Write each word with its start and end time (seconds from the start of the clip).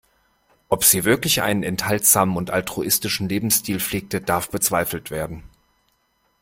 Ob 0.67 0.83
sie 0.83 1.03
wirklich 1.05 1.43
einen 1.43 1.61
enthaltsamen 1.61 2.35
und 2.35 2.49
altruistischen 2.49 3.29
Lebensstil 3.29 3.79
pflegte, 3.79 4.19
darf 4.19 4.49
bezweifelt 4.49 5.11
werden. 5.11 5.43